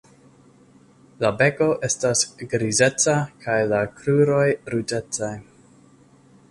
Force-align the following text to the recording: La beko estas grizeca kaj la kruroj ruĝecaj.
La 1.23 1.29
beko 1.41 1.67
estas 1.89 2.23
grizeca 2.55 3.15
kaj 3.45 3.59
la 3.75 3.83
kruroj 4.01 4.45
ruĝecaj. 4.75 5.33